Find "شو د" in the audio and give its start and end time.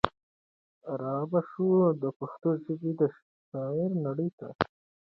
1.49-2.03